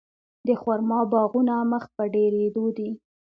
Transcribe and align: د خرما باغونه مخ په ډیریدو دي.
د 0.47 0.49
خرما 0.61 0.99
باغونه 1.11 1.55
مخ 1.71 1.83
په 1.95 2.03
ډیریدو 2.13 2.65
دي. 2.77 2.89